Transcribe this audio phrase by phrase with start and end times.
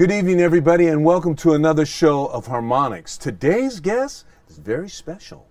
[0.00, 3.18] Good evening, everybody, and welcome to another show of Harmonics.
[3.18, 5.46] Today's guest is very special.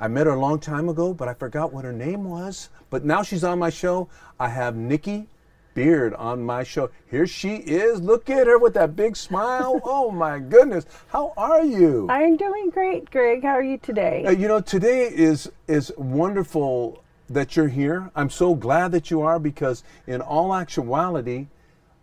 [0.00, 2.70] I met her a long time ago, but I forgot what her name was.
[2.90, 4.08] But now she's on my show.
[4.40, 5.28] I have Niki
[5.74, 6.90] Beard on my show.
[7.08, 8.00] Here she is.
[8.00, 9.80] Look at her with that big smile.
[9.84, 10.84] oh my goodness.
[11.06, 12.08] How are you?
[12.10, 13.44] I'm doing great, Greg.
[13.44, 14.24] How are you today?
[14.26, 18.10] Uh, you know, today is is wonderful that you're here.
[18.16, 21.46] I'm so glad that you are because in all actuality,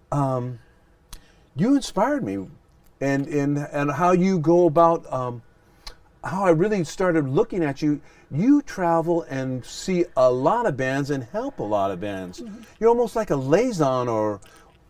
[0.09, 0.59] um,
[1.59, 2.47] you inspired me,
[3.01, 5.11] and and and how you go about.
[5.11, 5.41] Um,
[6.21, 8.01] how I really started looking at you.
[8.29, 12.41] You travel and see a lot of bands and help a lot of bands.
[12.41, 12.61] Mm-hmm.
[12.79, 14.41] You're almost like a liaison, or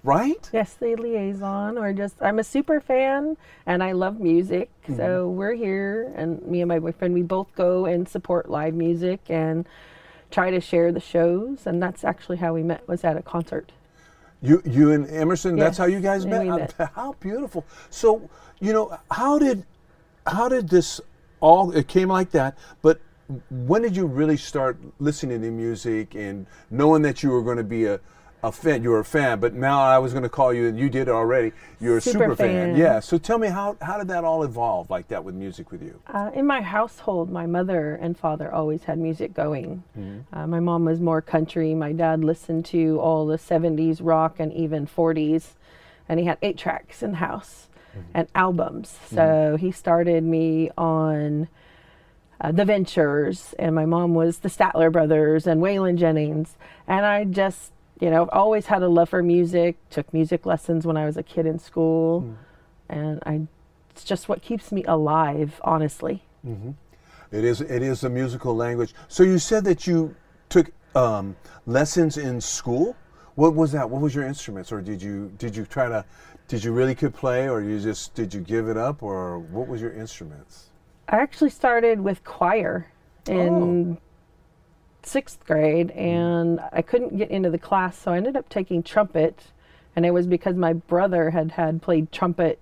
[0.03, 0.49] right?
[0.51, 4.69] Yes, the liaison, or just I'm a super fan and I love music.
[4.83, 4.97] Mm-hmm.
[4.97, 9.21] So we're here, and me and my boyfriend, we both go and support live music
[9.29, 9.67] and
[10.31, 11.65] try to share the shows.
[11.65, 12.87] And that's actually how we met.
[12.87, 13.71] Was at a concert.
[14.41, 15.57] You, you and Emerson.
[15.57, 16.47] Yes, that's how you guys met?
[16.47, 16.91] Uh, met.
[16.95, 17.65] How beautiful.
[17.89, 19.65] So, you know, how did,
[20.25, 21.01] how did this
[21.41, 21.71] all?
[21.71, 22.57] It came like that.
[22.81, 23.01] But
[23.49, 27.63] when did you really start listening to music and knowing that you were going to
[27.63, 27.99] be a
[28.41, 28.83] a fan.
[28.83, 31.09] You were a fan, but now I was going to call you, and you did
[31.09, 31.51] already.
[31.79, 32.73] You're a super, super fan.
[32.73, 32.75] fan.
[32.77, 32.99] Yeah.
[32.99, 36.01] So tell me how how did that all evolve like that with music with you?
[36.07, 39.83] Uh, in my household, my mother and father always had music going.
[39.97, 40.35] Mm-hmm.
[40.37, 41.73] Uh, my mom was more country.
[41.73, 45.55] My dad listened to all the '70s rock and even '40s,
[46.07, 48.11] and he had eight tracks in the house mm-hmm.
[48.13, 48.97] and albums.
[49.09, 49.55] So mm-hmm.
[49.57, 51.47] he started me on.
[52.41, 56.55] Uh, the Ventures, and my mom was the Statler Brothers and Waylon Jennings,
[56.87, 59.77] and I just you know, I've always had a love for music.
[59.89, 62.35] Took music lessons when I was a kid in school, mm.
[62.89, 63.41] and I,
[63.91, 66.23] it's just what keeps me alive, honestly.
[66.47, 66.71] Mm-hmm.
[67.31, 67.61] It is.
[67.61, 68.93] It is a musical language.
[69.07, 70.15] So you said that you
[70.47, 72.95] took um, lessons in school.
[73.35, 73.89] What was that?
[73.89, 76.05] What was your instruments, or did you did you try to?
[76.47, 79.67] Did you really could play, or you just did you give it up, or what
[79.67, 80.69] was your instruments?
[81.09, 82.91] I actually started with choir
[83.27, 84.01] in oh
[85.03, 89.47] sixth grade and I couldn't get into the class, so I ended up taking trumpet.
[89.95, 92.59] And it was because my brother had had played trumpet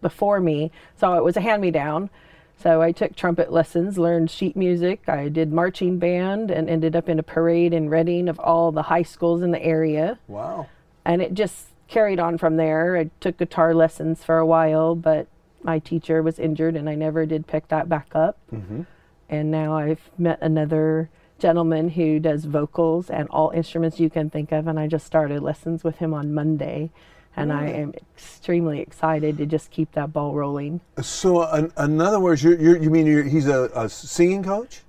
[0.00, 2.10] before me, so it was a hand me down.
[2.58, 5.08] So I took trumpet lessons, learned sheet music.
[5.08, 8.82] I did marching band and ended up in a parade in Reading of all the
[8.82, 10.18] high schools in the area.
[10.28, 10.68] Wow.
[11.04, 12.96] And it just carried on from there.
[12.96, 15.26] I took guitar lessons for a while, but
[15.62, 18.38] my teacher was injured and I never did pick that back up.
[18.52, 18.82] Mm-hmm.
[19.28, 21.10] And now I've met another
[21.42, 24.68] gentleman who does vocals and all instruments you can think of.
[24.68, 26.90] And I just started lessons with him on Monday.
[27.34, 30.82] And I am extremely excited to just keep that ball rolling.
[31.00, 34.82] So, in, in other words, you're, you're, you mean he's a, a, singing coach?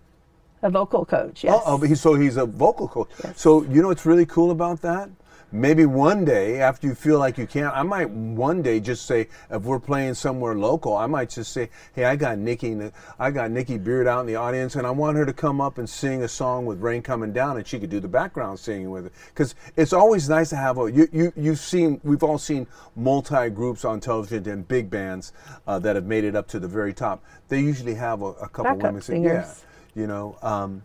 [0.62, 1.62] A vocal coach, yes.
[1.66, 3.10] Oh, oh so he's a vocal coach.
[3.24, 3.40] Yes.
[3.40, 5.10] So, you know what's really cool about that?
[5.56, 9.28] Maybe one day after you feel like you can't, I might one day just say,
[9.52, 13.52] if we're playing somewhere local, I might just say, hey, I got Niki, I got
[13.52, 16.24] Niki Beard out in the audience, and I want her to come up and sing
[16.24, 19.14] a song with rain coming down, and she could do the background singing with it.
[19.28, 22.66] Because it's always nice to have a you you you've seen we've all seen
[22.96, 25.34] multi groups on television and big bands
[25.68, 27.24] uh, that have made it up to the very top.
[27.50, 29.64] They usually have a, a couple Backup women singers.
[29.94, 30.36] Yeah, you know.
[30.42, 30.84] Um,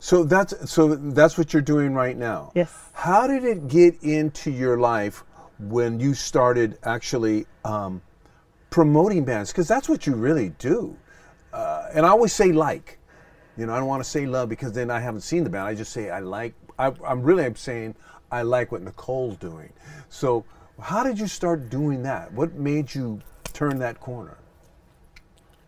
[0.00, 2.52] so that's so that's what you're doing right now.
[2.54, 2.72] Yes.
[2.92, 5.22] How did it get into your life
[5.58, 8.02] when you started actually um,
[8.70, 9.52] promoting bands?
[9.52, 10.96] Because that's what you really do.
[11.52, 12.96] Uh, and I always say like.
[13.56, 15.66] You know, I don't want to say love because then I haven't seen the band.
[15.66, 16.54] I just say I like.
[16.78, 17.94] I, I'm really I'm saying
[18.32, 19.70] I like what Nicole's doing.
[20.08, 20.46] So
[20.80, 22.32] how did you start doing that?
[22.32, 23.20] What made you
[23.52, 24.38] turn that corner?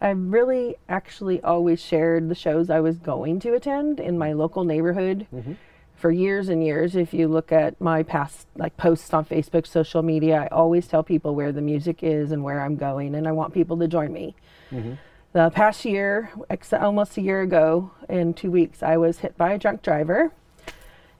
[0.02, 4.64] I really actually always shared the shows I was going to attend in my local
[4.64, 5.52] neighborhood mm-hmm.
[5.94, 6.96] for years and years.
[6.96, 11.04] If you look at my past like posts on Facebook, social media, I always tell
[11.04, 14.12] people where the music is and where I'm going, and I want people to join
[14.12, 14.34] me.
[14.72, 14.94] Mm-hmm.
[15.34, 16.32] The past year,
[16.72, 20.32] almost a year ago, in two weeks, I was hit by a drunk driver,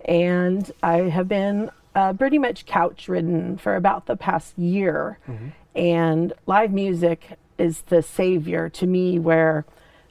[0.05, 5.19] and I have been uh, pretty much couch ridden for about the past year.
[5.29, 5.49] Mm-hmm.
[5.75, 9.65] And live music is the savior to me where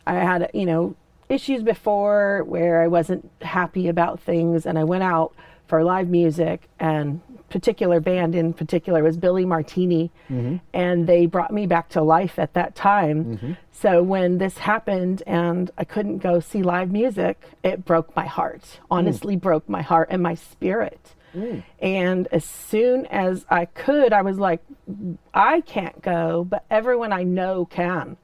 [0.06, 0.96] I had, you know,
[1.30, 5.34] issues before where I wasn't happy about things and I went out
[5.68, 10.58] for live music and particular band in particular was Billy Martini mm-hmm.
[10.74, 13.38] and they brought me back to life at that time.
[13.38, 13.54] Mm-hmm.
[13.72, 18.80] So when this happened and I couldn't go see live music, it broke my heart.
[18.80, 18.86] Hmm.
[18.92, 21.14] Honestly broke my heart and my spirit.
[21.80, 24.62] And as soon as I could, I was like,
[25.34, 28.18] I can't go, but everyone I know can.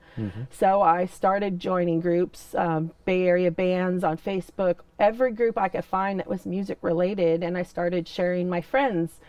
[0.50, 5.86] So I started joining groups, um, Bay Area bands on Facebook, every group I could
[5.86, 7.44] find that was music related.
[7.44, 9.20] And I started sharing my friends'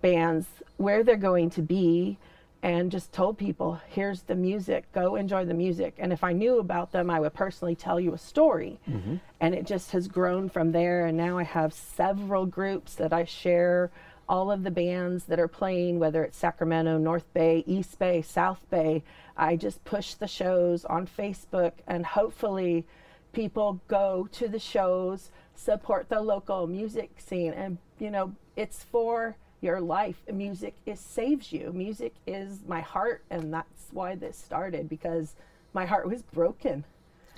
[0.00, 0.46] bands,
[0.78, 2.18] where they're going to be,
[2.62, 5.94] and just told people, here's the music, go enjoy the music.
[5.98, 8.78] And if I knew about them, I would personally tell you a story.
[8.88, 9.16] Mm-hmm.
[9.40, 11.06] And it just has grown from there.
[11.06, 13.90] And now I have several groups that I share
[14.28, 18.64] all of the bands that are playing, whether it's Sacramento, North Bay, East Bay, South
[18.70, 19.02] Bay.
[19.36, 22.86] I just push the shows on Facebook and hopefully
[23.32, 27.52] people go to the shows, support the local music scene.
[27.52, 30.16] And, you know, it's for your life.
[30.30, 31.72] Music is saves you.
[31.72, 33.22] Music is my heart.
[33.30, 35.34] And that's why this started because
[35.72, 36.84] my heart was broken.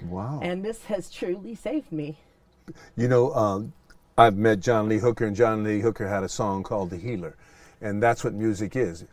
[0.02, 0.40] Wow.
[0.42, 2.16] And this has truly saved me.
[2.96, 3.72] You know, um,
[4.16, 7.36] I've met John Lee Hooker, and John Lee Hooker had a song called "The Healer,"
[7.80, 9.04] and that's what music is.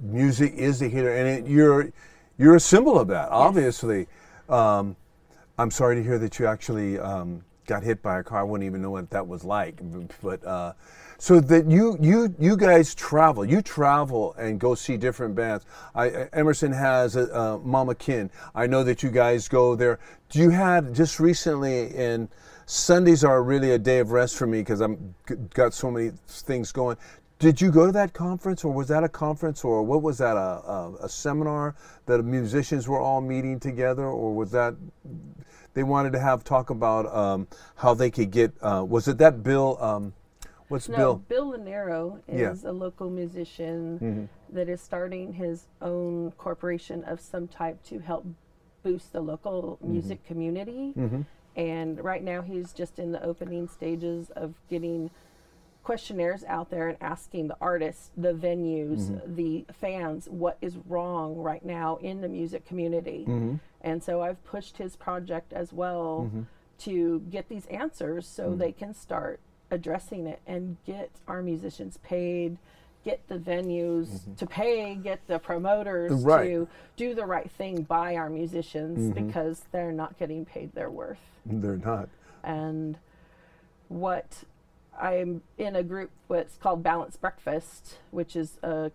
[0.00, 1.90] Music is the healer, and it, you're
[2.38, 3.30] you're a symbol of that.
[3.30, 4.06] Obviously,
[4.48, 4.94] um,
[5.58, 8.40] I'm sorry to hear that you actually um, got hit by a car.
[8.40, 9.80] I wouldn't even know what that was like.
[10.22, 10.74] But uh,
[11.18, 15.64] so that you you you guys travel, you travel and go see different bands.
[15.94, 18.30] I, Emerson has a, uh, Mama Kin.
[18.54, 19.98] I know that you guys go there.
[20.28, 22.28] Do you had just recently and
[22.66, 25.14] Sundays are really a day of rest for me because I'm
[25.54, 26.96] got so many things going.
[27.38, 30.36] Did you go to that conference, or was that a conference, or what was that
[30.36, 31.76] a, a, a seminar
[32.06, 34.74] that musicians were all meeting together, or was that
[35.74, 37.46] they wanted to have talk about um,
[37.76, 38.52] how they could get?
[38.60, 39.76] Uh, was it that Bill?
[39.80, 40.14] Um,
[40.68, 41.52] what's No, Bill?
[41.52, 42.50] Bill Lanero Yeah.
[42.52, 44.54] is a local musician Mhm.
[44.54, 48.26] that is starting his own corporation of some type to help
[48.82, 50.92] boost the local music community.
[50.96, 51.24] Mhm.
[51.56, 55.10] And right now, he's just in the opening stages of getting
[55.82, 61.64] questionnaires out there and asking the artists, the venues, the fans, what is wrong right
[61.64, 63.24] now in the music community.
[63.26, 63.60] Mhm.
[63.80, 66.28] And so I've pushed his project as well
[66.78, 69.38] to get these answers so they can start
[69.70, 72.58] addressing it and get our musicians paid,
[73.04, 74.34] get the venues mm-hmm.
[74.34, 76.44] to pay, get the promoters Right.
[76.44, 79.26] to do the right thing by our musicians mm-hmm.
[79.26, 81.18] because they're not getting paid their worth.
[81.44, 82.08] They're not.
[82.42, 82.98] And
[83.88, 84.44] what
[84.98, 88.90] I'm in a group what's called Balanced Breakfast, which is a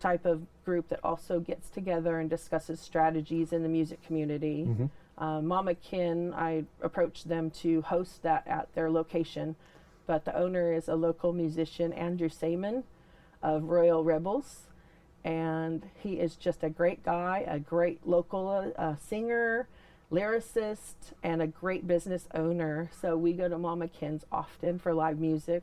[0.00, 4.66] type of group that also gets together and discusses strategies in the music community.
[4.68, 4.86] Mm-hmm.
[5.16, 9.56] Uh, Mama Kin, I approached them to host that at their location,
[10.06, 12.84] but the owner is a local musician, Andrew Saman
[13.42, 14.60] of Royal Rebels.
[15.24, 19.68] And he is just a great guy, a great local uh, singer,
[20.12, 22.90] lyricist, and a great business owner.
[23.00, 25.62] So we go to Mama Kin's often for live music.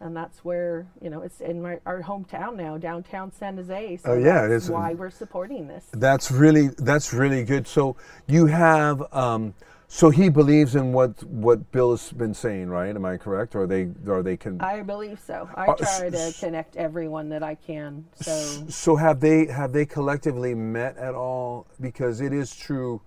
[0.00, 3.96] And that's where, you know, it's in my, our hometown now, downtown San Jose.
[3.98, 4.70] So Oh, yeah, it that's is.
[4.70, 5.86] why we're supporting this.
[5.92, 7.66] That's really that's really good.
[7.66, 7.96] So
[8.26, 9.54] you have um,
[9.88, 12.94] so he believes in what what Bill has been saying, right?
[12.94, 13.54] Am I correct?
[13.54, 15.48] Or they or they can I believe so.
[15.54, 18.04] I Uh, try to connect everyone that I can.
[18.14, 18.32] So
[18.68, 21.66] So have they have they collectively met at all?
[21.80, 23.00] Because it is true,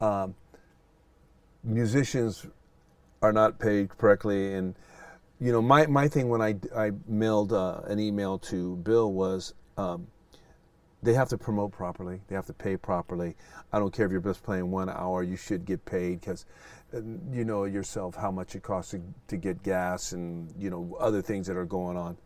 [0.00, 0.34] um,
[1.62, 2.46] musicians
[3.22, 4.74] are not paid correctly, and
[5.40, 9.54] you know my my thing when I I mailed uh, an email to Bill was.
[9.76, 10.06] Um,
[11.02, 12.20] they have to promote properly.
[12.28, 13.36] They have to pay properly.
[13.72, 15.22] I don't care if you're just playing one hour.
[15.22, 16.44] You should get paid because
[16.92, 21.22] you know yourself how much it costs to, to get gas and you know other
[21.22, 22.16] things that are going on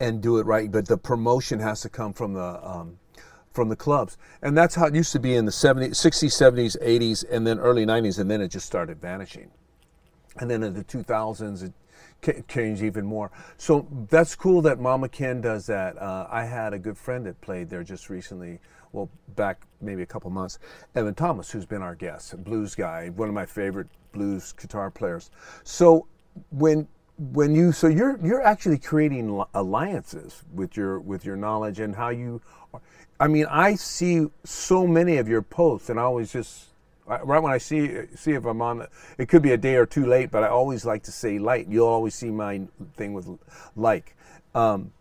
[0.00, 0.70] and do it right.
[0.70, 2.98] But the promotion has to come from the um,
[3.52, 6.82] from the clubs, and that's how it used to be in the 70s, 60s, 70s,
[6.82, 9.50] 80s, and then early 90s, and then it just started vanishing.
[10.38, 11.72] And then in the 2000s, it
[12.48, 13.30] changed even more.
[13.56, 16.00] So that's cool that Mama Kin does that.
[16.00, 18.60] Uh, I had a good friend that played there just recently.
[18.92, 20.58] Well, back maybe a couple months.
[20.94, 25.30] Evan Thomas, who's been our guest, blues guy, one of my favorite blues guitar players.
[25.64, 26.06] So
[26.50, 26.88] when
[27.18, 32.08] when you so you're you're actually creating alliances with your with your knowledge and how
[32.08, 32.40] you
[33.20, 36.71] I mean I see so many of your posts and I always just
[37.06, 38.86] right when I see see if I'm on
[39.18, 41.66] it could be a day or two late but I always like to say like
[41.68, 42.62] you'll always see my
[42.96, 43.28] thing with
[43.76, 44.16] like
[44.54, 44.92] um,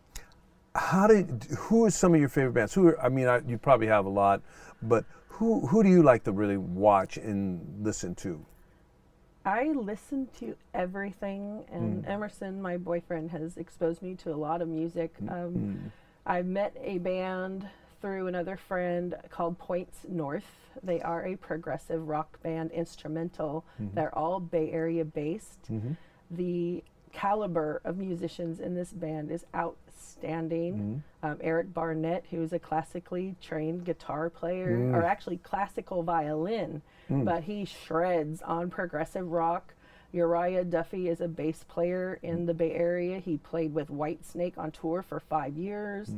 [0.74, 3.58] how did who are some of your favorite bands who are, I mean I, you
[3.58, 4.42] probably have a lot
[4.82, 8.46] but who who do you like to really watch and listen to
[9.44, 12.10] I listen to everything, and Mm.
[12.10, 15.16] Emerson, my boyfriend, has exposed me to a lot of music.
[15.20, 15.32] Mm.
[15.32, 15.92] Um,
[16.28, 17.68] I met a band
[18.02, 20.46] through another friend called Points North.
[20.84, 23.66] They are a progressive rock band, instrumental.
[23.82, 23.96] Mm-hmm.
[23.96, 25.70] They're all Bay Area based.
[26.32, 31.04] The caliber of musicians in this band is outstanding.
[31.24, 36.82] Um, Eric Barnett, who is a classically trained guitar player, or actually classical violin,
[37.26, 39.74] but he shreds on progressive rock.
[40.14, 43.20] Uriah Duffy is a bass player in the Bay Area.
[43.20, 46.10] He played with Whitesnake on tour for five years.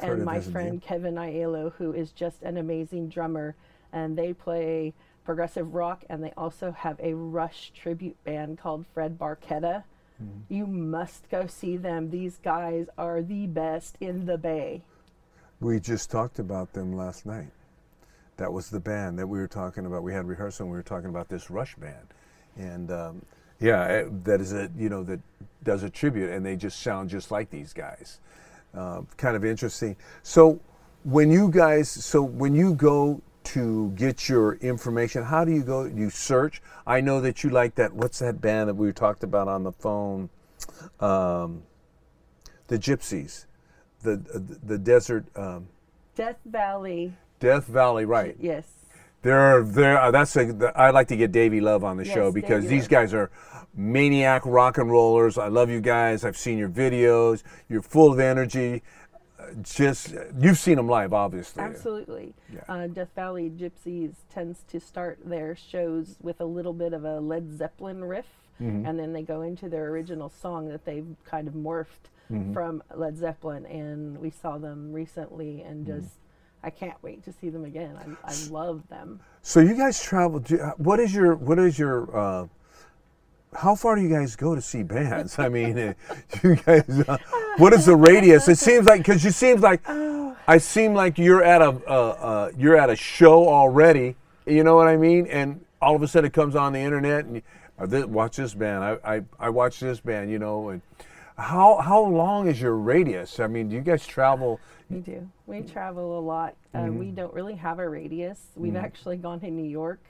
[0.00, 0.52] Heard and my this name.
[0.52, 3.56] friend Kevin Aiello, who is just an amazing drummer,
[3.92, 9.18] and they play progressive rock, and they also have a Rush tribute band called Fred
[9.18, 9.84] Barchetta.
[10.22, 10.54] Mm-hmm.
[10.54, 12.10] You must go see them.
[12.10, 14.82] These guys are the best in the Bay.
[15.60, 17.50] We just talked about them last night.
[18.36, 20.02] That was the band that we were talking about.
[20.02, 22.06] We had rehearsal and we were talking about this Rush band.
[22.56, 23.22] And um,
[23.60, 25.20] yeah, eh, that is a, you know, that
[25.62, 28.20] does a tribute and they just sound just like these guys.
[28.74, 29.96] Uh, kind of interesting.
[30.22, 30.60] So
[31.04, 35.84] when you guys, so when you go to get your information, how do you go?
[35.84, 36.62] You search.
[36.86, 37.92] I know that you like that.
[37.92, 40.30] What's that band that we talked about on the phone?
[41.00, 41.62] Um,
[42.68, 43.46] the Gypsies,
[44.02, 45.24] the the, the desert.
[45.34, 45.68] Um,
[46.14, 48.36] Death Valley, Death Valley, right?
[48.38, 48.79] yes.
[49.22, 50.00] They're there.
[50.00, 50.52] Uh, that's a.
[50.52, 52.90] The, I like to get Davey Love on the Yes, show because Davey these Love.
[52.90, 53.30] guys are
[53.74, 55.36] maniac rock and rollers.
[55.38, 56.24] I love you guys.
[56.24, 57.42] I've seen your videos.
[57.68, 58.82] You're full of energy.
[59.38, 61.62] Uh, Just you've seen them live, obviously.
[61.62, 62.34] Absolutely.
[62.52, 62.60] Yeah.
[62.68, 67.20] Uh, Death Valley Gypsies tends to start their shows with a little bit of a
[67.20, 68.26] Led Zeppelin riff,
[68.60, 68.84] Mm-hmm.
[68.84, 72.52] and then they go into their original song that they've kind of morphed Mm-hmm.
[72.52, 73.64] from Led Zeppelin.
[73.66, 76.06] And we saw them recently, and Mm-hmm.
[76.62, 77.96] I can't wait to see them again.
[78.24, 79.20] I, I love them.
[79.42, 80.42] So you guys travel.
[80.52, 82.46] uh, What is your what is your uh,
[83.54, 85.38] how far do you guys go to see bands?
[85.38, 85.94] I mean, uh,
[86.42, 86.84] you guys.
[87.08, 87.16] Uh,
[87.56, 88.48] what is the radius?
[88.48, 92.50] It seems like because you seems like I seem like you're at a uh, uh,
[92.56, 94.16] you're at a show already.
[94.46, 95.26] You know what I mean?
[95.28, 98.84] And all of a sudden it comes on the internet and you, watch this band.
[98.84, 100.30] I, I I watch this band.
[100.30, 100.82] You know and.
[101.36, 103.40] How how long is your radius?
[103.40, 104.60] I mean, do you guys travel?
[104.90, 105.28] We do.
[105.46, 106.56] We travel a lot.
[106.74, 108.40] Uh, we don't really have a radius.
[108.56, 110.00] We've actually gone to New York.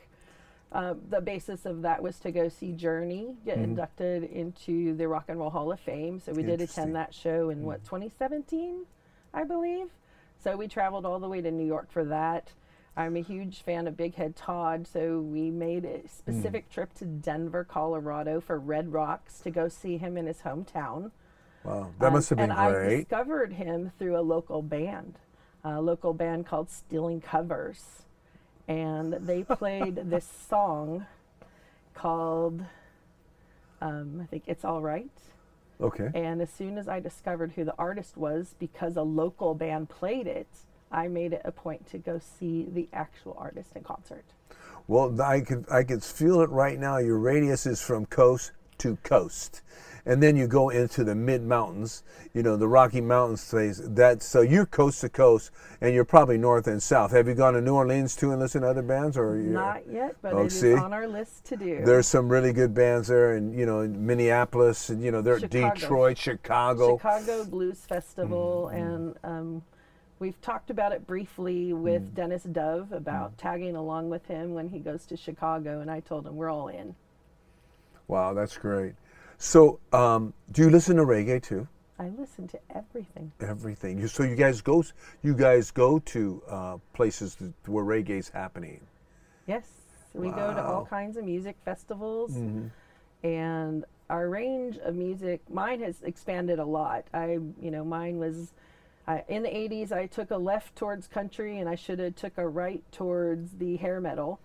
[0.73, 5.25] Uh, the basis of that was to go see Journey get inducted into the Rock
[5.29, 6.21] and Roll Hall of Fame.
[6.21, 8.87] So we did attend that show in what 2017,
[9.35, 9.89] I believe.
[10.43, 12.53] So we traveled all the way to New York for that.
[12.97, 17.05] I'm a huge fan of Big Head Todd, so we made a specific trip to
[17.05, 21.11] Denver, Colorado for Red Rocks to go see him in his hometown.
[21.65, 22.59] Wow, that Um, must have been great.
[22.59, 25.19] and I discovered him through a local band,
[25.65, 28.03] a local band called Stealing Covers,
[28.67, 31.07] and they played this song
[31.95, 32.65] called
[33.83, 35.11] um, I think it's all right.
[35.81, 36.11] Okay.
[36.15, 40.27] And as soon as I discovered who the artist was, because a local band played
[40.27, 40.49] it,
[40.91, 44.25] I made it a point to go see the actual artist in concert.
[44.89, 46.99] Well, I could I could feel it right now.
[46.99, 49.61] Your radius is from coast to coast,
[50.07, 52.03] and then you go into the mid mountains.
[52.35, 53.81] You know the Rocky Mountains place.
[53.85, 57.13] That so you're coast to coast, and you're probably north and south.
[57.13, 59.87] Have you gone to New Orleans too and listened to other bands, or you Not
[59.89, 61.83] yet, but Oh, it is on our list to do.
[61.85, 65.39] There's some really good bands there, and you know in Minneapolis, and you know they're
[65.39, 65.75] Chicago.
[65.75, 66.97] Detroit, Chicago.
[66.97, 68.83] Chicago Blues Festival, Mm-hmm.
[68.83, 69.63] and um,
[70.21, 72.15] we've talked about it briefly with Mm.
[72.15, 76.27] Dennis Dove about tagging along with him when he goes to Chicago, and I told
[76.27, 76.95] him we're all in.
[78.07, 78.95] Wow, that's great.
[79.39, 81.67] So, um, do you listen to reggae too?
[81.99, 83.33] I listen to everything.
[83.41, 83.99] Everything.
[83.99, 84.85] You, so you guys go.
[85.23, 88.81] You guys go to uh, places th- where reggae's happening.
[89.47, 89.67] Yes,
[90.15, 90.95] we go to all Mm-hmm.
[90.95, 92.35] kinds of music festivals,
[93.23, 95.41] and our range of music.
[95.51, 97.05] Mine has expanded a lot.
[97.15, 98.53] I, you know, mine was.
[99.11, 102.39] I, in the 80s, I took a left towards country, and I should have took
[102.39, 104.41] a right towards the hair metal.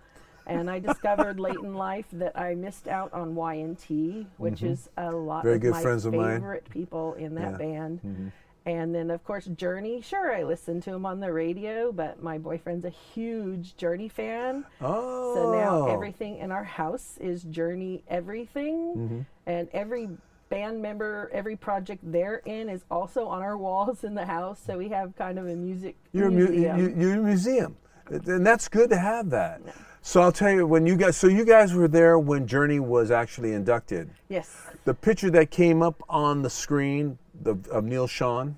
[0.48, 5.12] And I discovered late in life that I missed out on Y&T, which is a
[5.12, 5.48] lot Mm-hmm.
[5.48, 6.36] Very of good my friends of mine.
[6.36, 7.66] favorite people in that Yeah.
[7.68, 7.98] Mm-hmm.
[8.04, 8.32] band.
[8.68, 10.02] And then, of course, Journey.
[10.02, 14.66] Sure, I listen to him on the radio, but my boyfriend's a huge Journey fan.
[14.82, 15.36] Oh.
[15.36, 19.20] So now everything in our house is Journey everything, Mm-hmm.
[19.46, 20.10] and every
[20.50, 24.60] band member, every project they're in is also on our walls in the house.
[24.66, 26.80] So we have kind of a music You're a, mu- museum.
[26.80, 27.76] you, you're a museum,
[28.10, 29.62] and that's good to have that.
[30.02, 31.18] So I'll tell you when you guys.
[31.18, 34.10] So you guys were there when Journey was actually inducted.
[34.30, 38.56] yes, The picture that came up on the screen the, of Neal Schon,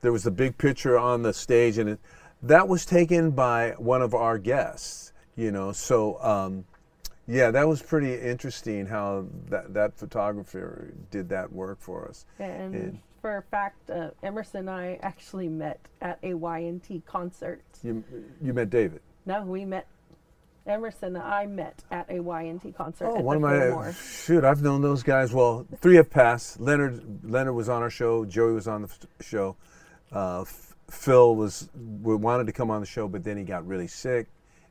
[0.00, 2.00] there was a big picture on the stage, and it,
[2.42, 5.12] that was taken by one of our guests.
[5.36, 6.64] You know, so um,
[7.26, 12.26] Yeah, that was pretty interesting how that, that photographer did that work for us.
[12.38, 17.62] And, And- for a fact, uh, Emerson and I actually met at a Y&T concert.
[17.82, 18.04] You,
[18.42, 19.00] you met David.
[19.24, 19.86] No, we met.
[20.66, 24.44] Emerson and I met at a Y&T concert Oh, at one the of my shoot!
[24.44, 25.32] I've known those guys.
[25.32, 26.58] Well, three have passed.
[26.60, 28.24] Leonard Leonard was on our show.
[28.26, 29.56] Joey was on the f- show.
[30.12, 31.68] Uh, F- Phil was
[32.02, 34.26] we wanted to come on the show, but then he got really sick.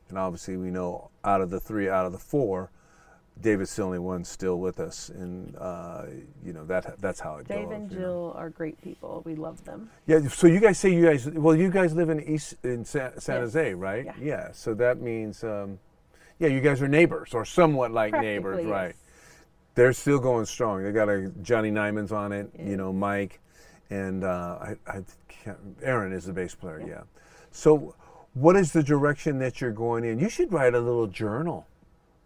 [0.08, 2.70] And obviously, we know out of the three, out of the four,
[3.40, 6.04] David's the only one still with us, and uh,
[6.44, 7.68] you know that that's how it Dave goes.
[7.70, 8.02] Dave and you know.
[8.04, 9.22] Jill are great people.
[9.24, 9.90] We love them.
[10.06, 10.20] Yeah.
[10.28, 13.40] So you guys say you guys well, you guys live in East in San, San
[13.42, 13.52] Yes.
[13.54, 14.04] Jose, right?
[14.04, 14.12] Yeah.
[14.20, 14.48] yeah.
[14.52, 15.80] So that means, um,
[16.38, 18.86] yeah, you guys are neighbors or somewhat like neighbors, Practically, right?
[18.94, 18.96] yes.
[19.74, 20.84] They're still going strong.
[20.84, 22.64] They got a Johnny Nymann's on it, Yeah.
[22.66, 23.40] you know, Mike,
[23.90, 26.78] and uh, I, I can't, Aaron is the bass player.
[26.80, 26.86] Yeah.
[26.86, 27.00] Yeah.
[27.50, 27.96] So,
[28.34, 30.18] what is the direction that you're going in?
[30.18, 31.66] You should write a little journal.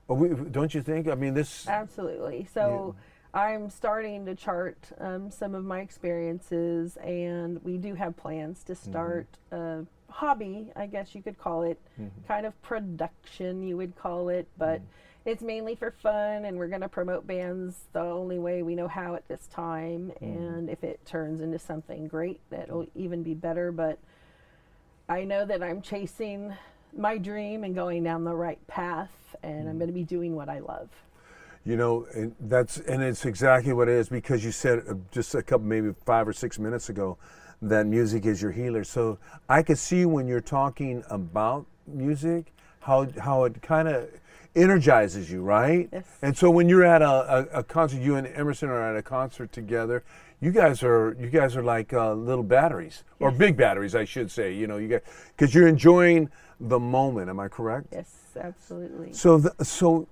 [0.09, 1.07] Don't you think?
[1.09, 1.69] I mean, this.
[1.69, 2.49] Absolutely.
[2.53, 2.97] So
[3.35, 8.73] I'm starting to chart um, some of my experiences, and we do have plans to
[8.73, 8.91] mm-hmm.
[8.91, 12.27] start a hobby, I guess you could call it, mm-hmm.
[12.27, 14.59] kind of production, you would call it, mm-hmm.
[14.59, 14.81] but
[15.27, 18.89] it's mainly for fun, and we're going to promote bands the only way we know
[18.89, 20.11] how at this time.
[20.23, 23.71] And if it turns into something great, that'll even be better.
[23.71, 23.99] But
[25.09, 26.53] I know that I'm chasing
[26.95, 29.11] my dream and going down the right path,
[29.43, 30.91] and I'm going to be doing what I love.
[31.65, 35.35] You know, and that's and it's exactly what it is because you said uh, just
[35.35, 37.17] a couple, maybe five or six minutes ago,
[37.63, 38.85] that music is your healer.
[38.85, 44.09] So I could see when you're talking about music, how how it kind of
[44.55, 45.89] energizes you, right?
[45.93, 46.05] Yes.
[46.23, 47.07] And so when you're at a,
[47.55, 50.05] a, a concert, you and Emerson are at a concert together.
[50.41, 54.31] You guys are you guys are like uh, little batteries or big batteries, I should
[54.31, 54.53] say.
[54.55, 55.05] You know, you get
[55.37, 56.31] because you're enjoying
[56.61, 57.29] the moment.
[57.29, 57.89] Am I correct?
[57.93, 59.13] Yes, absolutely.
[59.13, 60.07] So the, so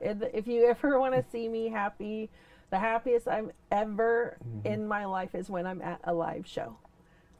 [0.00, 2.28] If if you ever want to see me happy,
[2.70, 4.66] the happiest I'm ever Mm-hmm.
[4.66, 6.76] in my life is when I'm at a live show.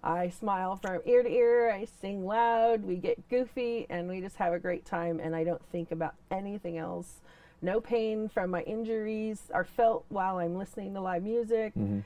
[0.03, 4.37] I smile from ear to ear, I sing loud, we get goofy, and we just
[4.37, 7.21] have a great time, and I don't think about anything else.
[7.61, 11.75] No pain from my injuries are felt while I'm listening to live music.
[11.75, 12.01] Mm-hmm.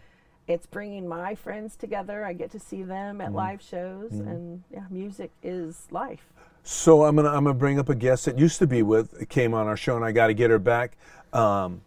[0.48, 2.24] It's bringing my friends together.
[2.24, 3.20] I get to see them Mm-hmm.
[3.28, 6.32] at live shows, and yeah, music is life.
[6.64, 9.52] So I'm gonna I'm gonna bring up a guest that used to be with came
[9.54, 10.96] on our show, and I got to get her back,
[11.32, 11.82] um,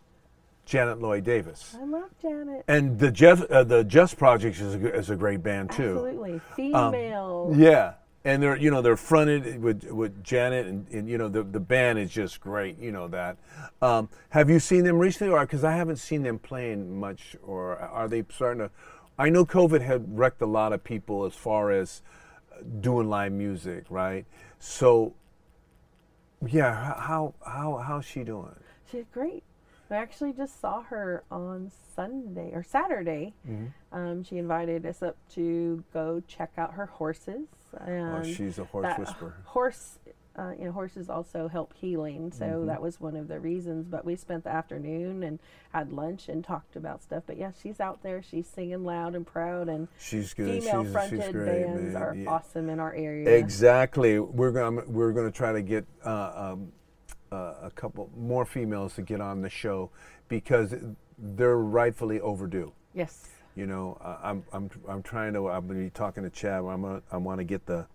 [0.65, 1.75] Janet Lloyd Davis.
[1.80, 2.63] I love Janet.
[2.67, 5.84] And the Jeff uh, the Just Project is a, is a great band too.
[5.99, 6.41] Um, Absolutely.
[6.56, 7.54] Female.
[7.56, 7.93] Yeah,
[8.25, 11.59] and they're you know they're fronted with with Janet, and, and you know the the
[11.59, 12.77] band is just great.
[12.79, 13.38] You know that.
[13.81, 17.77] Um, have you seen them recently, or because I haven't seen them playing much, or
[17.77, 18.71] are they starting to?
[19.17, 22.01] I know COVID had wrecked a lot of people as far as
[22.51, 24.25] uh, doing live music, right?
[24.59, 25.13] So,
[26.45, 28.55] yeah, how how how's she doing?
[28.91, 29.43] She's great.
[29.91, 33.33] I actually just saw her on Sunday or Saturday.
[33.47, 33.65] Mm-hmm.
[33.97, 37.47] Um, she invited us up to go check out her horses.
[37.79, 39.35] And Oh, she's a horse whisperer.
[39.45, 39.99] Horse,
[40.37, 42.65] uh, you know, horses also help healing, so Mm-hmm.
[42.67, 43.87] that was one of the reasons.
[43.87, 45.39] But we spent the afternoon and
[45.71, 47.23] had lunch and talked about stuff.
[47.27, 48.21] But yeah, she's out there.
[48.21, 50.51] She's singing loud and proud, and She's good.
[50.61, 52.01] she's, female-fronted she's great, bands man.
[52.01, 52.29] are Yeah.
[52.29, 53.29] awesome in our area.
[53.37, 54.19] Exactly.
[54.19, 56.71] We're going to we're to try to get uh, um,
[57.35, 59.89] a couple more females to get on the show
[60.27, 60.73] because
[61.17, 62.71] they're rightfully overdue.
[62.93, 63.27] Yes.
[63.55, 65.49] You know, I'm I'm I'm trying to.
[65.49, 66.59] I'm going to be talking to Chad.
[66.59, 67.87] I'm gonna, I want to get the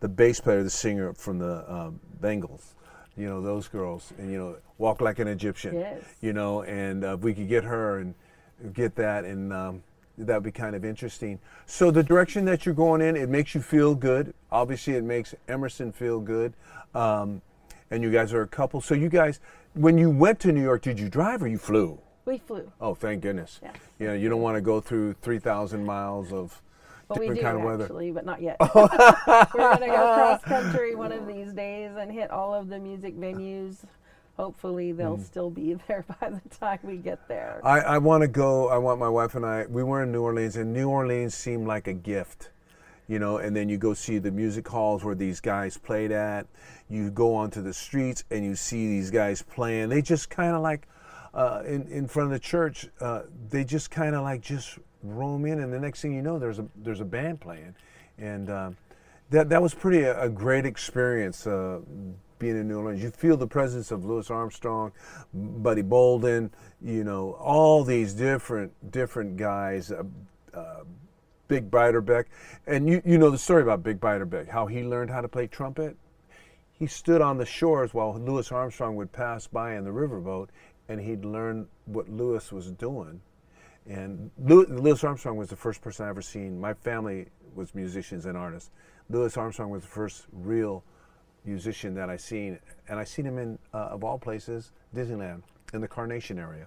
[0.00, 2.74] the bass player, the singer from the um, Bangles.
[3.16, 5.78] You know those girls, and you know, walk like an Egyptian.
[5.78, 6.02] Yes.
[6.20, 8.14] You know, and uh, if we could get her and
[8.72, 9.82] get that, and um,
[10.18, 11.38] that'd be kind of interesting.
[11.66, 14.34] So the direction that you're going in, it makes you feel good.
[14.50, 16.52] Obviously, it makes Emerson feel good.
[16.94, 17.42] Um,
[17.90, 18.80] and you guys are a couple.
[18.80, 19.40] So you guys,
[19.74, 22.00] when you went to New York, did you drive or you flew?
[22.24, 22.72] We flew.
[22.80, 23.60] Oh, thank goodness.
[23.62, 23.76] Yes.
[23.98, 26.60] You know, you don't want to go through 3,000 miles of
[27.08, 27.84] Well, we different do kind of weather.
[27.84, 28.56] actually, but not yet.
[28.74, 32.80] We're going to go cross country one of these days and hit all of the
[32.80, 33.76] music venues.
[34.36, 35.24] Hopefully, they'll mm.
[35.24, 37.60] still be there by the time we get there.
[37.64, 38.68] I, I want to go.
[38.68, 39.66] I want my wife and I.
[39.66, 42.50] We were in New Orleans, and New Orleans seemed like a gift,
[43.08, 43.38] you know.
[43.38, 46.46] And then you go see the music halls where these guys played at.
[46.88, 49.88] You go onto the streets and you see these guys playing.
[49.88, 50.86] They just kind of like
[51.34, 52.88] uh, in in front of the church.
[53.00, 56.38] Uh, they just kind of like just roam in, and the next thing you know,
[56.38, 57.74] there's a there's a band playing,
[58.18, 58.76] and um,
[59.30, 61.46] that that was pretty a, a great experience.
[61.46, 61.80] Uh,
[62.38, 64.92] being in New Orleans, you feel the presence of Louis Armstrong,
[65.32, 66.50] Buddy Bolden,
[66.82, 69.90] you know, all these different different guys.
[69.90, 70.04] Uh,
[70.54, 70.84] uh,
[71.48, 72.26] Bix Beiderbecke,
[72.66, 75.46] and you you know the story about Bix Beiderbecke, how he learned how to play
[75.46, 75.96] trumpet.
[76.78, 80.48] he stood on the shores while Louis Armstrong would pass by in the riverboat,
[80.88, 83.20] and he'd learn what Louis was doing.
[83.88, 86.60] And Louis, Armstrong was the first person I ever seen.
[86.60, 88.70] My family was musicians and artists.
[89.08, 90.82] Louis Armstrong was the first real
[91.44, 95.80] musician that I seen, and I seen him in, uh, of all places, Disneyland in
[95.80, 96.66] the Carnation area.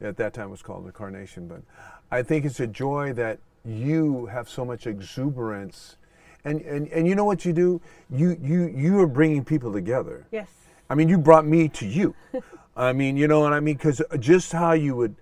[0.00, 1.46] At that time, it was called the Carnation.
[1.46, 1.62] But
[2.10, 5.96] I think it's a joy that you have so much exuberance,
[6.44, 7.80] and and, and you know what you do?
[8.10, 10.26] You you you are bringing people together.
[10.30, 10.48] Yes.
[10.90, 12.14] I mean, you brought me to you.
[12.76, 13.76] I mean, you know what I mean?
[13.76, 15.14] Because just how you would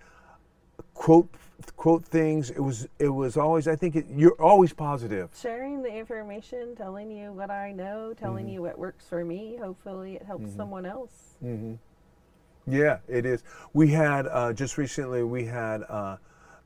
[0.94, 1.28] quote
[1.76, 3.68] quote things, it was it was always.
[3.68, 5.30] I think it, you're always positive.
[5.40, 8.54] Sharing the information, telling you what I know, telling Mm-hmm.
[8.54, 9.56] you what works for me.
[9.56, 11.34] Hopefully, it helps someone else.
[12.66, 13.42] Yeah, it is.
[13.72, 16.16] We had uh, just recently we had uh,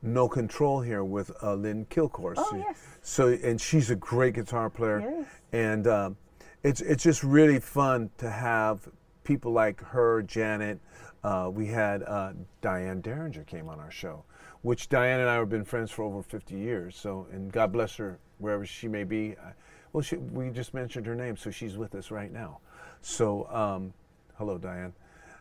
[0.01, 2.37] no control here with uh, Lynn Kilcourse.
[2.39, 2.77] Oh, yes.
[3.01, 5.25] So and she's a great guitar player, Yes.
[5.51, 6.17] and um,
[6.63, 8.87] it's it's just really fun to have
[9.23, 10.79] people like her, Janet.
[11.23, 14.23] Uh, we had uh, Diane Derringer came on our show,
[14.61, 16.95] which Diane and I have been friends for over 50 years.
[16.95, 19.35] So and God bless her wherever she may be.
[19.43, 19.51] I,
[19.93, 22.59] well, she, we just mentioned her name, so she's with us right now.
[23.01, 23.93] So um,
[24.35, 24.93] hello, Diane.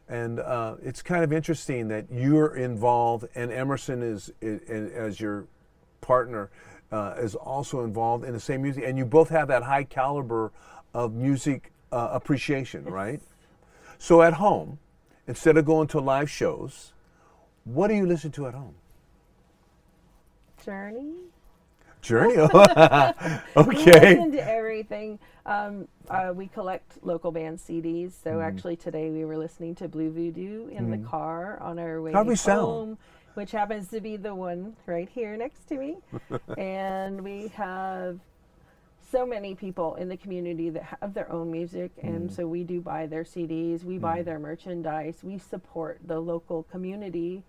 [0.09, 5.21] And uh, it's kind of interesting that you're involved, and Emerson is, i i as
[5.21, 5.47] your
[6.01, 6.51] partner
[6.93, 10.53] uh, is also involved in the same music, and you both have that high caliber
[10.95, 13.21] of music uh, appreciation, right?
[13.99, 14.79] So at home,
[15.27, 16.93] instead of going to live shows,
[17.65, 18.75] what do you listen to at home?
[20.65, 21.15] Journey.
[22.07, 22.37] Journey.
[22.55, 23.41] okay.
[23.57, 25.19] We listen to everything.
[25.45, 28.13] Um, uh, we collect local band CDs.
[28.23, 28.41] So Mm-hmm.
[28.43, 32.27] actually today we were listening to Blue Voodoo in the car on our way How'd
[32.39, 32.61] sound?
[32.61, 32.99] home,
[33.35, 35.97] which happens to be the one right here next to me.
[36.59, 38.21] and we have
[39.11, 42.81] so many people in the community that have their own music and so we do
[42.81, 47.43] buy their CDs, we buy their merchandise, we support the local community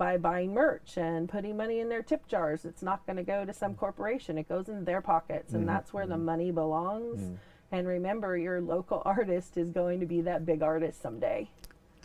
[0.00, 2.64] by buying merch and putting money in their tip jars.
[2.64, 4.38] It's not going to go to some corporation.
[4.38, 5.74] It goes in their pockets and mm-hmm.
[5.74, 6.24] that's where the mm-hmm.
[6.24, 7.20] money belongs.
[7.20, 7.34] Mm-hmm.
[7.72, 11.50] And remember your local artist is going to be that big artist someday.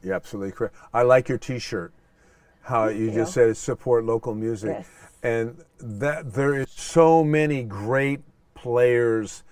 [0.03, 0.75] You're absolutely correct.
[0.93, 1.93] I like your T-shirt.
[2.63, 3.11] How you, you.
[3.11, 4.89] just said support local music, Yes.
[5.23, 8.21] and that there is so many great
[8.55, 9.43] players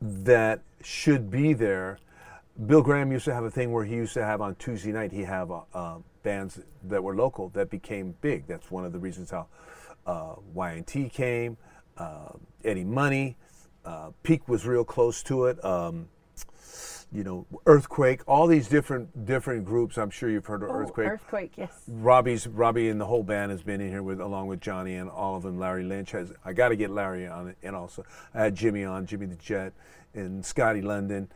[0.00, 1.98] that should be there.
[2.66, 5.10] Bill Graham used to have a thing where he used to have on Tuesday night
[5.12, 8.46] he have uh, uh, bands that were local that became big.
[8.46, 9.48] That's one of the reasons how
[10.06, 11.56] uh, Y&T came,
[11.98, 12.28] uh,
[12.64, 13.36] Eddie Money,
[13.84, 15.62] uh, Peak was real close to it.
[15.64, 16.08] Um,
[17.12, 19.98] you know, Earthquake, all these different different groups.
[19.98, 21.08] I'm sure you've heard of Oh, Earthquake.
[21.08, 21.70] Earthquake, yes.
[21.86, 25.08] Robbie's Robbie and the whole band has been in here with along with Johnny and
[25.08, 25.58] all of them.
[25.58, 26.32] Larry Lynch has.
[26.44, 29.36] I got to get Larry on it, and also I had Jimmy on, Jimmy the
[29.36, 29.72] Jet,
[30.14, 31.28] and Scotty London.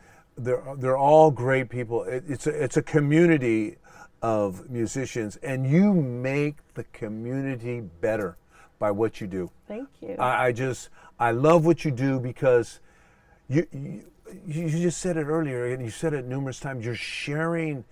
[0.43, 2.03] They're they're all great people.
[2.03, 3.77] It, it's a it's a community
[4.21, 8.37] of musicians, and you make the community better
[8.79, 9.51] by what you do.
[9.67, 10.15] Thank you.
[10.19, 12.79] I, I just I love what you do because
[13.47, 14.03] you, you
[14.47, 16.85] you just said it earlier and you said it numerous times.
[16.85, 17.83] You're sharing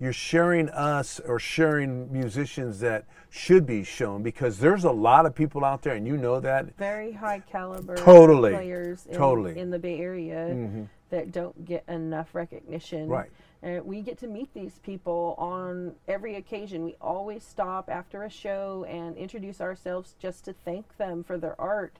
[0.00, 5.34] you're sharing us or sharing musicians that should be shown because there's a lot of
[5.34, 8.50] people out there and you know that Very high caliber Totally.
[8.50, 9.52] players in, Totally.
[9.52, 9.60] Mm-hmm.
[9.60, 13.06] in the Bay Area that don't get enough recognition.
[13.08, 13.30] Right.
[13.62, 16.82] And we get to meet these people on every occasion.
[16.84, 21.58] We always stop after a show and introduce ourselves just to thank them for their
[21.60, 21.98] art.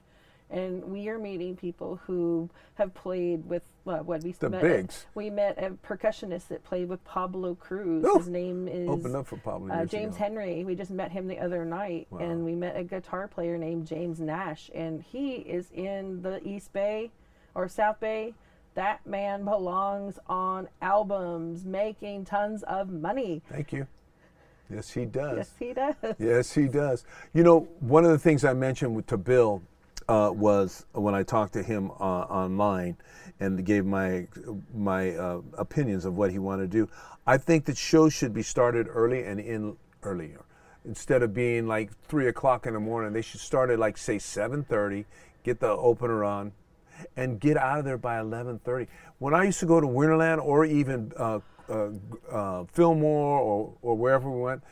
[0.49, 4.61] And we are meeting people who have played with uh, what we The met.
[4.61, 5.05] bigs.
[5.15, 8.05] We met a percussionist that played with Pablo Cruise.
[8.17, 10.25] His name is opened up for Pablo uh, James ago.
[10.25, 10.63] Henry.
[10.65, 14.19] We just met him the other night, and we met a guitar player named James
[14.19, 17.11] Nash, and he is in the East Bay
[17.55, 18.33] or South Bay.
[18.75, 23.41] That man belongs on albums, making tons of money.
[23.49, 23.87] Thank you.
[24.69, 25.37] Yes, he does.
[25.37, 25.95] Yes, he does.
[26.17, 27.05] Yes, he does.
[27.33, 29.61] You know, one of the things I mentioned to Bill
[30.07, 32.97] uh, was when I talked to him uh, online
[33.39, 34.27] and gave my
[34.73, 36.89] my uh, opinions of what he wanted to do.
[37.27, 40.43] I think that shows should be started early and in earlier,
[40.83, 43.13] instead of being like three o'clock in the morning.
[43.13, 45.05] They should start at like say seven thirty.
[45.43, 46.53] Get the opener on,
[47.15, 48.87] and get out of there by eleven thirty.
[49.19, 51.89] When I used to go to Winterland or even uh, uh,
[52.31, 54.63] uh, Fillmore or, or wherever we went,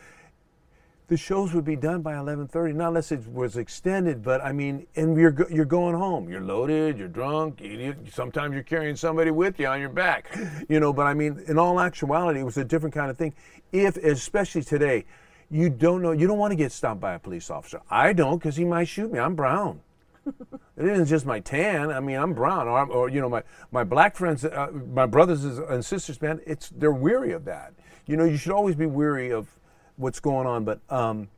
[1.07, 4.23] the shows would be done by 11:30, not unless it was extended.
[4.23, 6.29] But I mean, and you're you're going home.
[6.29, 6.97] You're loaded.
[6.97, 7.60] You're drunk.
[7.60, 10.34] You- sometimes you're carrying somebody with you on your back,
[10.69, 10.93] you know.
[10.93, 13.34] But I mean, in all actuality, it was a different kind of thing.
[13.73, 15.03] If, especially today,
[15.49, 17.81] you don't know, you don't want to get stopped by a police officer.
[17.89, 19.19] I don't, because he might shoot me.
[19.19, 19.81] I'm brown.
[20.77, 21.91] it isn't just my tan.
[21.91, 25.43] I mean, I'm brown, or, or you know, my my black friends, uh, my brothers
[25.43, 26.41] and sisters, man.
[26.45, 27.73] It's they're weary of that.
[28.05, 29.47] You know, you should always be weary of
[29.95, 30.63] what's going on.
[30.63, 31.29] But um,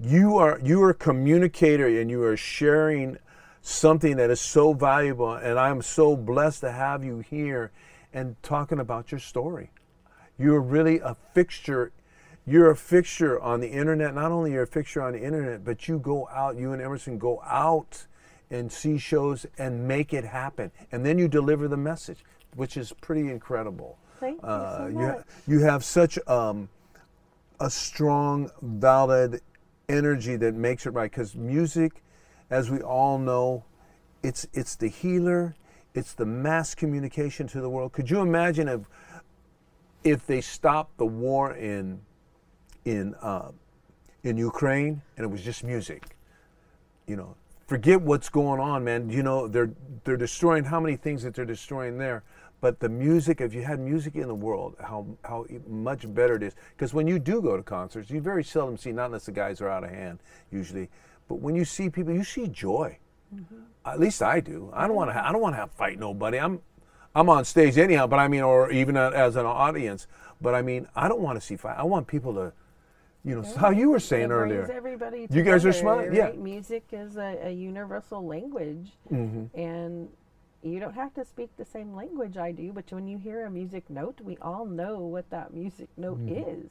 [0.00, 3.18] you are you are a communicator, and you are sharing
[3.60, 5.34] something that is so valuable.
[5.34, 7.70] And I'm so blessed to have you here
[8.12, 9.70] and talking about your story.
[10.38, 11.92] You're really a fixture
[12.44, 14.14] you're a fixture on the internet.
[14.14, 17.18] Not only you're a fixture on the internet, but you go out, you and Emerson
[17.18, 18.06] go out
[18.52, 20.70] and see shows and make it happen.
[20.92, 22.18] And then you deliver the message,
[22.54, 23.98] which is pretty incredible.
[24.20, 25.24] Thank you uh, so much.
[25.46, 26.68] You, you have such um,
[27.58, 29.40] a strong, valid
[29.88, 31.10] energy that makes it right.
[31.10, 32.04] Because music,
[32.50, 33.64] as we all know,
[34.22, 35.56] it's it's the healer.
[35.94, 37.92] It's the mass communication to the world.
[37.92, 38.82] Could you imagine if
[40.04, 42.02] if they stopped the war in
[42.84, 43.50] in uh,
[44.22, 46.16] in Ukraine, and it was just music.
[47.06, 47.34] You know,
[47.66, 49.10] forget what's going on, man.
[49.10, 49.70] You know, they're
[50.04, 52.24] they're destroying how many things that they're destroying there.
[52.60, 56.42] But the music, if you had music in the world, how how much better it
[56.42, 56.54] is.
[56.76, 59.60] Because when you do go to concerts, you very seldom see, not unless the guys
[59.60, 60.20] are out of hand,
[60.50, 60.88] usually.
[61.28, 62.98] But when you see people, you see joy.
[63.34, 63.56] Mm-hmm.
[63.84, 64.70] At least I do.
[64.72, 65.26] I don't want to.
[65.26, 66.38] I don't want to fight nobody.
[66.38, 66.60] I'm
[67.14, 68.06] I'm on stage anyhow.
[68.06, 70.06] But I mean, or even as an audience.
[70.40, 71.76] But I mean, I don't want to see fight.
[71.78, 72.52] I want people to
[73.24, 73.58] you know, yeah.
[73.58, 74.68] how you were saying earlier.
[74.70, 76.08] Everybody you guys are smart.
[76.08, 76.16] Right?
[76.16, 76.32] Yeah.
[76.32, 79.58] Music is a, a universal language, mm-hmm.
[79.58, 80.08] and
[80.62, 82.72] you don't have to speak the same language I do.
[82.72, 86.50] But when you hear a music note, we all know what that music note mm-hmm.
[86.50, 86.70] is.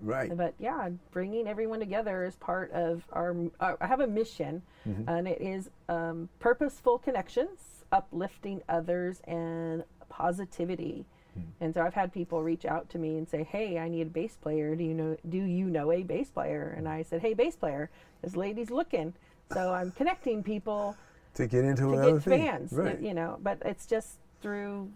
[0.00, 0.34] Right.
[0.34, 3.36] But yeah, bringing everyone together is part of our.
[3.60, 5.08] Uh, I have a mission, mm-hmm.
[5.08, 11.04] and it is um, purposeful connections, uplifting others, and positivity.
[11.38, 11.64] Mm-hmm.
[11.64, 14.10] And so I've had people reach out to me and say, "Hey, I need a
[14.10, 14.74] bass player.
[14.74, 17.90] Do you know do you know a bass player?" And I said, "Hey, bass player,
[18.22, 19.14] this lady's looking."
[19.52, 20.96] So I'm connecting people
[21.34, 22.46] to get into to another get thing.
[22.46, 23.00] fans, right.
[23.00, 23.38] you know.
[23.42, 24.90] But it's just through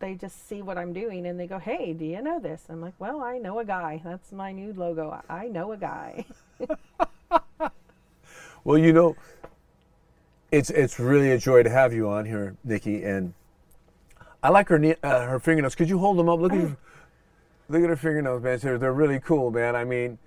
[0.00, 2.80] they just see what I'm doing and they go, "Hey, do you know this?" I'm
[2.80, 4.00] like, "Well, I know a guy.
[4.04, 5.22] That's my new logo.
[5.28, 6.24] I know a guy."
[8.64, 9.16] well, you know,
[10.50, 13.34] it's it's really a joy to have you on here, Niki, and
[14.42, 15.74] I like her uh, her fingernails.
[15.74, 16.40] Could you hold them up?
[16.40, 16.76] Look at her,
[17.68, 18.58] look at her fingernails, man.
[18.58, 19.74] They're, they're really cool, man.
[19.74, 20.18] I mean,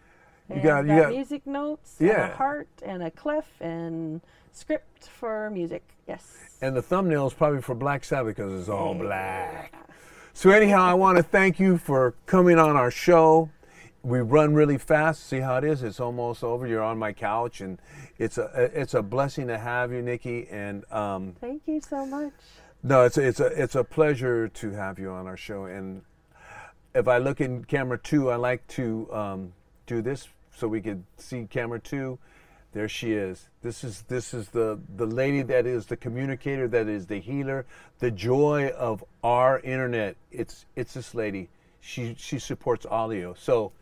[0.50, 4.22] you and got you got music notes, yeah, and a heart and a clef and
[4.52, 5.84] script for music.
[6.08, 6.38] Yes.
[6.62, 9.02] And the thumbnails probably for Black Sabbath because it's all yeah.
[9.02, 9.74] black.
[10.34, 13.50] So anyhow, I want to thank you for coming on our show.
[14.04, 15.28] We run really fast.
[15.28, 15.84] See how it is?
[15.84, 16.66] It's almost over.
[16.66, 17.80] You're on my couch, and
[18.18, 20.52] it's a it's a blessing to have you, Niki.
[20.52, 22.34] And um, thank you so much.
[22.84, 25.66] No, it's a, it's a it's a pleasure to have you on our show.
[25.66, 26.02] And
[26.96, 29.54] if I look in camera two, I like to um,
[29.86, 32.18] do this so we could see camera two.
[32.74, 33.50] There she is.
[33.62, 37.68] This is this is the the lady that is the communicator, that is the healer,
[38.00, 40.16] the joy of our internet.
[40.32, 41.50] It's it's this lady.
[41.82, 43.36] She she supports audio.
[43.36, 43.74] So,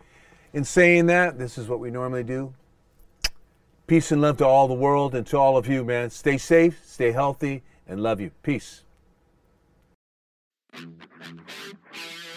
[0.52, 2.54] in saying that, this is what we normally do.
[3.88, 6.10] Peace and love to all the world and to all of you, man.
[6.10, 8.32] Stay safe, stay healthy, and love you.
[8.44, 8.84] Peace.
[10.72, 11.04] Thank
[11.94, 12.29] you.